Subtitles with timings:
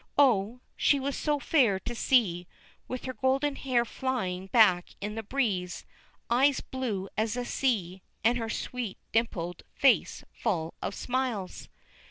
[0.17, 2.47] Oh, she was so fair to see,
[2.87, 5.85] with her golden hair flying back in the breeze,
[6.27, 11.69] eyes blue as the sky, and her sweet, dimpled face full of smiles!